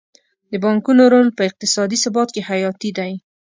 [0.51, 3.13] د بانکونو رول په اقتصادي ثبات کې حیاتي دی.